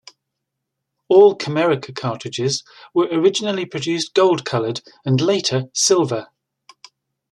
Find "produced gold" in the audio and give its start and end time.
3.67-4.45